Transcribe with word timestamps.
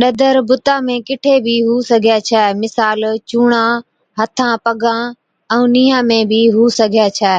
ڏَدر 0.00 0.34
بُتا 0.48 0.76
۾ 0.86 0.96
ڪِٺي 1.06 1.34
بِي 1.44 1.56
هُو 1.66 1.74
سِگھَي 1.90 2.16
ڇَي 2.28 2.44
مثال، 2.62 3.00
چُونڻا، 3.28 3.62
هٿان 4.20 4.52
پگان 4.64 5.02
ائُون 5.52 5.68
نِيهان 5.74 6.02
۾ 6.10 6.18
بِي 6.30 6.40
هُو 6.54 6.62
سِگھَي 6.78 7.06
ڇَي 7.18 7.38